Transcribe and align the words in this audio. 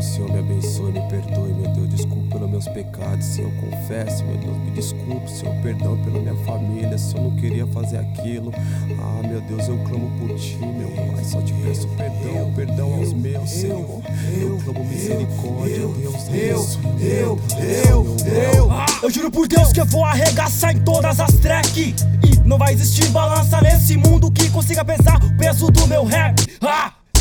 o 0.00 0.02
Senhor 0.02 0.32
me 0.32 0.38
abençoe, 0.38 0.92
me 0.92 1.00
perdoe, 1.08 1.52
meu 1.52 1.70
Deus. 1.72 1.88
Desculpe 1.90 2.28
pelos 2.28 2.50
meus 2.50 2.68
pecados, 2.68 3.24
Senhor. 3.24 3.52
Confesso, 3.60 4.24
meu 4.24 4.36
Deus. 4.38 4.56
Me 4.56 4.70
desculpe, 4.70 5.30
Senhor. 5.30 5.54
Perdão 5.62 5.96
pela 6.02 6.18
minha 6.18 6.34
família. 6.44 6.96
Se 6.96 7.14
eu 7.14 7.22
não 7.22 7.36
queria 7.36 7.66
fazer 7.66 7.98
aquilo. 7.98 8.50
Ah, 8.98 9.28
meu 9.28 9.40
Deus, 9.42 9.68
eu 9.68 9.78
clamo 9.84 10.10
por 10.18 10.34
ti, 10.36 10.56
meu 10.58 10.88
Pai. 10.88 11.24
Só 11.24 11.40
te 11.42 11.52
peço 11.52 11.86
perdão, 11.88 12.52
perdão 12.54 12.94
aos 12.94 13.12
meus, 13.12 13.50
Senhor. 13.50 14.02
Eu 14.40 14.58
clamo 14.64 14.84
misericórdia, 14.86 15.86
Deus. 16.30 16.78
Eu, 16.98 17.00
eu, 17.00 17.38
eu, 17.88 18.16
eu. 18.54 18.70
Eu 19.02 19.10
juro 19.10 19.30
por 19.30 19.46
Deus 19.46 19.70
que 19.72 19.80
eu 19.80 19.86
vou 19.86 20.04
arregaçar 20.04 20.74
em 20.74 20.80
todas 20.80 21.20
as 21.20 21.34
tracks. 21.34 21.76
E 21.76 22.48
não 22.48 22.56
vai 22.56 22.72
existir 22.72 23.08
balança 23.10 23.60
nesse 23.60 23.96
mundo 23.98 24.30
que 24.30 24.48
consiga 24.50 24.82
pesar 24.82 25.22
o 25.22 25.36
peso 25.36 25.70
do 25.70 25.86
meu 25.86 26.04
rap. 26.04 26.49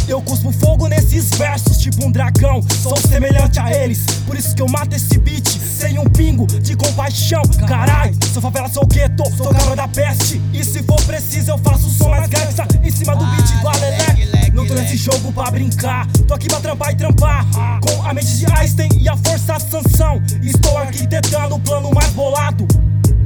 Eu 0.10 0.24
cuspo 0.24 0.52
fogo 0.52 0.88
nesses 0.88 1.30
versos, 1.38 1.78
tipo 1.78 2.04
um 2.04 2.12
dragão. 2.12 2.64
Sou 2.82 2.98
semelhante 2.98 3.60
a 3.60 3.72
eles, 3.72 4.04
por 4.26 4.36
isso 4.36 4.56
que 4.56 4.62
eu 4.64 4.68
mato 4.68 4.96
esse 4.96 5.20
beat 5.20 5.48
sem 5.48 6.00
um 6.00 6.06
pingo 6.06 6.48
de 6.48 6.76
compaixão. 6.76 7.44
Carai, 7.68 8.12
sou 8.34 8.42
favela, 8.42 8.68
sou 8.68 8.88
gueto, 8.88 9.24
sou 9.38 9.54
cara 9.54 9.76
da 9.76 9.88
peste. 9.88 10.42
E 10.52 10.64
se 10.64 10.82
for 10.82 11.00
preciso, 11.04 11.52
eu 11.52 11.60
faço 11.60 11.88
som 11.92 12.10
mais 12.10 12.28
gangsta 12.28 12.68
em 12.84 12.90
cima 12.90 13.16
do 13.16 13.24
beat 13.24 13.62
do 13.62 13.68
Alelé. 13.68 14.50
Não 14.52 14.66
tô 14.66 14.74
nesse 14.74 14.98
jogo 14.98 15.32
pra 15.32 15.52
brincar, 15.52 16.08
tô 16.28 16.34
aqui 16.34 16.48
pra 16.48 16.60
trampar 16.60 16.92
e 16.92 16.96
trampar. 16.96 17.46
Com 17.80 18.08
a 18.08 18.12
mente 18.12 18.36
de 18.36 18.52
Einstein 18.52 18.90
e 19.00 19.08
a 19.08 19.16
força 19.16 19.60
sanção. 19.60 20.20
Estou 20.42 20.76
arquitetando 20.76 21.54
o 21.54 21.60
plano 21.60 21.92
mais 21.94 22.10
bolado. 22.14 22.68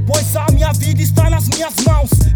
Pois 0.06 0.36
a 0.36 0.44
minha 0.52 0.70
vida 0.74 1.00
está 1.00 1.23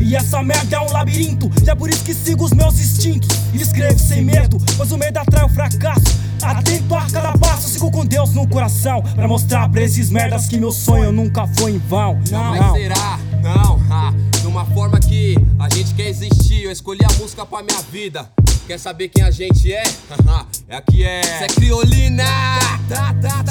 E 0.08 0.16
essa 0.16 0.42
merda 0.42 0.76
é 0.76 0.80
um 0.80 0.90
labirinto 0.90 1.50
E 1.62 1.68
é 1.68 1.74
por 1.74 1.90
isso 1.90 2.02
que 2.02 2.14
sigo 2.14 2.42
os 2.42 2.52
meus 2.52 2.80
instintos. 2.80 3.28
E 3.52 3.60
escrevo 3.60 3.98
sem 3.98 4.24
medo, 4.24 4.56
pois 4.74 4.90
o 4.90 4.96
medo 4.96 5.18
atrai 5.18 5.44
o 5.44 5.50
fracasso. 5.50 6.18
Atento 6.40 6.94
a 6.94 7.02
cada 7.10 7.32
passo, 7.32 7.68
sigo 7.68 7.90
com 7.90 8.06
Deus 8.06 8.32
no 8.32 8.48
coração 8.48 9.02
Pra 9.02 9.26
mostrar 9.26 9.68
pra 9.68 9.82
esses 9.82 10.08
merdas 10.08 10.46
que 10.46 10.56
meu 10.56 10.70
sonho 10.70 11.12
nunca 11.12 11.46
foi 11.58 11.72
em 11.72 11.78
vão. 11.78 12.18
Não, 12.30 12.56
Mas 12.56 12.72
será? 12.72 13.18
Não, 13.42 13.78
ha, 13.90 14.14
de 14.40 14.46
uma 14.46 14.64
forma 14.66 14.98
que 14.98 15.34
a 15.58 15.68
gente 15.74 15.92
quer 15.94 16.08
existir 16.08 16.62
Eu 16.62 16.70
escolhi 16.70 17.04
a 17.04 17.12
música 17.20 17.44
pra 17.44 17.62
minha 17.62 17.82
vida 17.92 18.26
Quer 18.68 18.78
saber 18.78 19.08
quem 19.08 19.24
a 19.24 19.30
gente 19.30 19.72
é? 19.72 19.82
é 20.68 20.76
aqui 20.76 21.02
é. 21.02 21.22
Cê 21.22 21.44
é 21.44 21.46
criolina! 21.46 22.22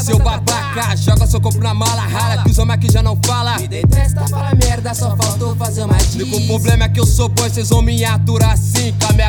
Seu 0.04 0.20
babaca, 0.20 0.96
joga 0.96 1.26
seu 1.26 1.42
corpo 1.42 1.58
na 1.58 1.74
mala 1.74 2.04
rala. 2.04 2.44
Que 2.44 2.52
os 2.52 2.60
homens 2.60 2.78
aqui 2.78 2.92
já 2.92 3.02
não 3.02 3.20
fala. 3.26 3.58
Me 3.58 3.68
detesta, 3.68 4.28
fala 4.28 4.54
merda, 4.54 4.94
só 4.94 5.18
faltou 5.18 5.56
fazer 5.56 5.86
uma 5.86 5.98
diz. 5.98 6.22
O 6.22 6.46
problema 6.46 6.84
é 6.84 6.90
que 6.90 7.00
eu 7.00 7.06
sou 7.08 7.30
bom, 7.30 7.50
cês 7.50 7.70
vão 7.70 7.82
me 7.82 8.06
aturar 8.06 8.52
assim. 8.52 8.94
Com 9.02 9.08
a 9.08 9.14
minha 9.14 9.27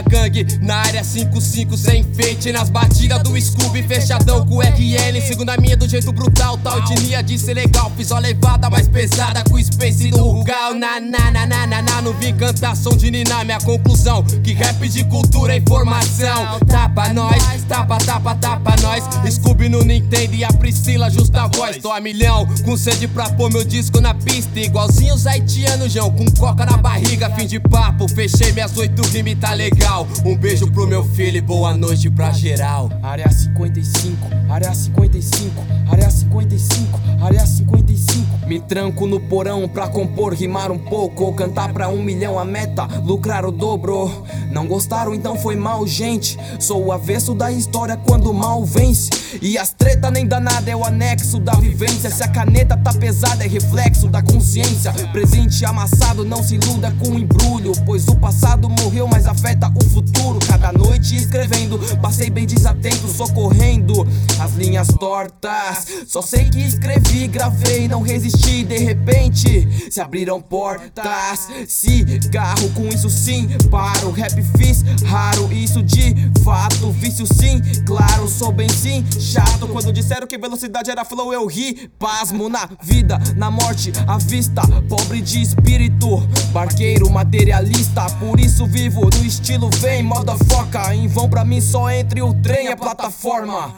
na 0.61 0.77
área 0.77 1.05
55 1.05 1.77
sem 1.77 2.01
enfeite. 2.01 2.53
Nas 2.53 2.71
batidas 2.71 3.23
do 3.23 3.41
Scooby, 3.41 3.83
fechadão 3.83 4.47
com 4.47 4.61
RN. 4.61 5.21
Segunda 5.27 5.57
minha 5.57 5.77
do 5.77 5.89
jeito 5.89 6.13
brutal, 6.13 6.59
tal 6.59 6.79
etnia 6.79 7.23
de 7.23 7.39
ser 7.39 7.55
legal. 7.55 7.91
Fiz 7.97 8.13
a 8.13 8.19
levada 8.19 8.71
mais 8.71 8.89
pesada 8.89 9.43
com 9.45 9.57
o 9.57 9.65
Space 9.65 10.11
do 10.11 10.23
Rugal. 10.23 10.75
Na 10.75 11.01
na 11.01 11.31
na 11.31 11.47
na 11.47 11.67
na 11.67 11.83
na, 11.83 12.03
não 12.03 12.13
vim 12.15 12.35
cantar 12.35 12.77
som 12.77 12.97
de 12.97 13.11
Nina. 13.11 13.45
Minha 13.45 13.61
conclusão, 13.61 14.23
que 14.23 14.53
rap 14.53 14.89
de 14.89 15.05
cultura 15.05 15.55
é 15.55 15.59
informação. 15.59 16.59
Tapa 16.67 17.13
nós, 17.13 17.65
tapa, 17.69 17.99
tapa, 17.99 18.35
tapa 18.35 18.75
nós. 18.83 19.05
Scooby 19.33 19.69
no 19.69 19.83
Nintendo 19.83 20.35
e 20.35 20.45
a 20.45 20.53
Priscila 20.53 21.11
justa 21.11 21.47
voz. 21.49 21.79
Tô 21.79 21.93
a 21.93 22.01
milhão, 22.01 22.47
com 22.65 22.77
sede 22.77 23.07
pra 23.07 23.29
pôr 23.31 23.51
meu 23.51 23.65
disco 23.65 24.01
na 24.01 24.15
pista. 24.15 24.59
Igualzinho 24.59 25.15
os 25.15 25.27
haitianos, 25.27 25.93
João, 25.93 26.11
com 26.11 26.25
coca 26.33 26.65
na 26.65 26.77
barriga. 26.77 27.31
Fim 27.31 27.47
de 27.47 27.61
papo, 27.61 28.09
fechei 28.09 28.53
minhas 28.53 28.77
oito 28.77 29.03
rimas, 29.09 29.37
tá 29.41 29.53
legal. 29.53 30.07
Um 30.29 30.37
beijo 30.37 30.71
pro 30.71 30.87
meu 30.87 31.03
filho 31.03 31.39
e 31.39 31.41
boa 31.41 31.75
noite 31.75 32.11
pra 32.11 32.31
geral. 32.33 32.91
Área 33.03 33.31
55, 33.31 34.29
área 34.51 34.75
55, 34.75 35.65
área 35.91 36.11
55, 36.11 37.01
área 37.23 37.47
55. 37.47 38.47
Me 38.47 38.61
tranco 38.61 39.07
no 39.07 39.21
porão 39.21 39.67
pra 39.67 39.89
compor, 39.89 40.35
rimar 40.35 40.71
um 40.71 40.79
pouco. 40.79 41.25
Ou 41.25 41.33
cantar 41.33 41.73
pra 41.73 41.89
um 41.89 42.03
milhão 42.03 42.39
a 42.39 42.45
meta, 42.45 42.87
lucrar 43.03 43.47
o 43.47 43.51
dobro. 43.51 44.23
Não 44.53 44.67
gostaram, 44.67 45.15
então 45.15 45.35
foi 45.35 45.57
mal, 45.57 45.87
gente. 45.87 46.39
Sou 46.61 46.85
o 46.85 46.93
avesso 46.93 47.35
da 47.35 47.51
história 47.51 47.97
quando 47.97 48.31
o 48.31 48.35
mal 48.35 48.63
vence. 48.67 49.09
E 49.41 49.57
as 49.57 49.73
treta 49.73 50.11
nem 50.11 50.27
danada 50.27 50.71
é 50.71 50.77
o 50.77 50.85
anexo 50.85 51.39
da 51.39 51.55
vivência. 51.55 52.11
Se 52.11 52.23
a 52.23 52.29
caneta 52.29 52.77
tá 52.77 52.93
pesada, 52.93 53.45
é 53.45 53.49
reflexo 53.49 54.09
da 54.09 54.21
consciência. 54.21 54.93
Presente 55.11 55.65
amassado, 55.65 56.23
não 56.23 56.43
se 56.43 56.57
iluda 56.57 56.95
com 56.99 57.19
embrulho. 57.19 57.73
Pois 57.87 58.07
o 58.09 58.17
passado 58.17 58.69
morreu, 58.69 59.09
mas 59.09 59.27
afeta 59.27 59.73
o 59.75 59.85
futuro. 59.85 60.18
Cada 60.47 60.73
noite 60.73 61.17
escrevendo, 61.17 61.79
passei 62.01 62.31
bem 62.31 62.47
desatento, 62.47 63.09
socorrendo 63.09 64.07
as 64.41 64.53
linhas 64.55 64.89
tortas. 64.89 65.87
Só 66.07 66.21
sei 66.23 66.51
que 66.51 66.61
escrevi, 66.61 67.29
gravei, 67.29 67.87
não 67.89 68.03
resisti. 68.03 68.65
De 68.65 68.79
repente 68.79 69.69
se 69.91 70.01
abriram 70.01 70.41
portas. 70.41 71.49
Cigarro, 71.69 72.71
com 72.71 72.89
isso 72.89 73.09
sim, 73.09 73.49
paro. 73.71 74.11
Rap 74.11 74.43
fiz 74.57 74.83
raro, 75.05 75.53
isso 75.53 75.83
de 75.83 76.15
fato. 76.45 76.91
Vício 76.93 77.27
sim, 77.27 77.61
claro, 77.87 78.29
sou 78.29 78.53
bem 78.53 78.69
sim, 78.69 79.05
chato. 79.19 79.69
Quando 79.69 79.93
disseram 79.93 80.27
que 80.27 80.39
velocidade 80.39 80.91
era 80.91 81.05
flow, 81.05 81.33
eu 81.33 81.47
ri. 81.47 81.91
Pasmo 81.99 82.49
na 82.49 82.69
vida, 82.83 83.19
na 83.37 83.51
morte, 83.51 83.93
à 84.07 84.19
vista. 84.19 84.63
Pobre 84.89 85.21
de 85.21 85.41
espírito, 85.43 86.19
barqueiro 86.53 87.11
materialista. 87.11 88.07
Por 88.19 88.41
isso 88.41 88.67
vivo 88.67 89.03
no 89.03 89.25
estilo 89.25 89.71
vem, 89.79 90.03
foca. 90.49 90.95
Em 90.95 91.07
vão 91.07 91.29
pra 91.29 91.45
mim 91.45 91.61
só 91.61 91.91
entre 91.91 92.23
o 92.23 92.35
trem 92.35 92.67
e 92.67 92.73
a 92.73 92.77
plataforma. 92.77 93.75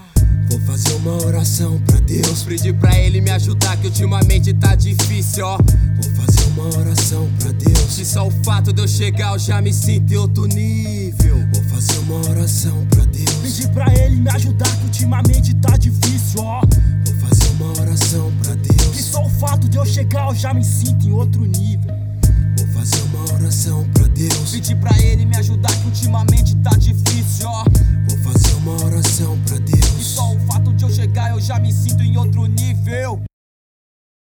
Vou 0.49 0.61
fazer 0.63 0.95
uma 0.95 1.25
oração 1.25 1.81
pra 1.87 2.01
Deus. 2.01 2.43
Pedir 2.43 2.75
pra 2.75 2.99
ele 2.99 3.21
me 3.21 3.31
ajudar, 3.31 3.77
que 3.77 3.87
ultimamente 3.87 4.53
tá 4.55 4.75
difícil, 4.75 5.47
ó. 5.47 5.57
Vou 5.57 6.15
fazer 6.15 6.49
uma 6.49 6.65
oração 6.79 7.29
pra 7.39 7.53
Deus. 7.53 7.95
Se 7.95 8.05
só 8.05 8.27
o 8.27 8.31
fato 8.45 8.73
de 8.73 8.83
eu 8.83 8.89
chegar, 8.89 9.33
eu 9.33 9.39
já 9.39 9.61
me 9.61 9.73
sinto 9.73 10.13
em 10.13 10.17
outro 10.17 10.47
nível. 10.47 11.37
Vou 11.53 11.65
fazer 11.65 11.99
uma 11.99 12.17
oração 12.29 12.87
pra 12.87 13.05
Deus. 13.05 13.33
Pedir 13.43 13.69
pra 13.69 13.93
ele 13.95 14.17
me 14.17 14.31
ajudar, 14.31 14.77
que 14.77 14.85
ultimamente 14.85 15.55
tá 15.55 15.77
difícil, 15.77 16.43
ó. 16.43 16.61
Vou 17.07 17.29
fazer 17.29 17.49
uma 17.53 17.71
oração 17.81 18.33
pra 18.43 18.55
Deus. 18.55 18.97
Que 18.97 19.03
só 19.03 19.25
o 19.25 19.31
fato 19.31 19.69
de 19.69 19.77
eu 19.77 19.87
chegar, 19.87 20.29
eu 20.29 20.35
já 20.35 20.53
me 20.53 20.65
sinto 20.65 21.07
em 21.07 21.13
outro 21.13 21.45
nível 21.45 21.95
fazer 22.73 23.03
uma 23.03 23.35
oração 23.35 23.89
pra 23.93 24.07
Deus. 24.09 24.51
Pedir 24.51 24.77
pra 24.77 24.97
ele 25.01 25.25
me 25.25 25.37
ajudar, 25.37 25.75
que 25.81 25.87
ultimamente 25.87 26.57
tá 26.57 26.71
difícil, 26.71 27.49
ó. 27.49 27.65
Vou 28.09 28.19
fazer 28.33 28.55
uma 28.55 28.85
oração 28.85 29.39
pra 29.47 29.59
Deus. 29.59 30.01
E 30.01 30.05
só 30.05 30.35
o 30.35 30.41
fato 30.41 30.73
de 30.73 30.85
eu 30.85 30.91
chegar, 30.91 31.31
eu 31.31 31.41
já 31.41 31.59
me 31.59 31.73
sinto 31.73 32.03
em 32.03 32.17
outro 32.17 32.47
nível. 32.47 33.23